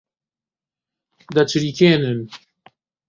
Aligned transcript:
دەچریکێنن 1.35 2.19